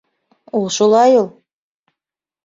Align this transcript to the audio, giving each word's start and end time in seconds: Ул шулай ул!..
Ул 0.59 0.63
шулай 0.77 1.17
ул!.. 1.19 1.27